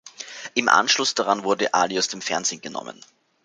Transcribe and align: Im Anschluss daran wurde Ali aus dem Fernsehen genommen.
Im 0.55 0.67
Anschluss 0.67 1.13
daran 1.13 1.43
wurde 1.43 1.75
Ali 1.75 1.99
aus 1.99 2.07
dem 2.07 2.23
Fernsehen 2.23 2.59
genommen. 2.59 3.05